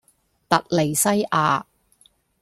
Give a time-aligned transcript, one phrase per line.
[0.49, 1.63] 突尼西亞